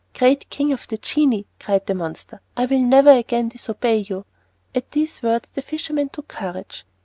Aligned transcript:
"Great 0.15 0.49
king 0.49 0.73
of 0.73 0.87
the 0.87 0.97
genii," 0.97 1.45
cried 1.59 1.85
the 1.85 1.93
monster, 1.93 2.41
"I 2.57 2.65
will 2.65 2.81
never 2.81 3.11
again 3.11 3.49
disobey 3.49 3.97
you!" 3.99 4.25
At 4.73 4.89
these 4.93 5.21
words 5.21 5.49
the 5.53 5.61
fisherman 5.61 6.09
took 6.09 6.27
courage. 6.27 6.87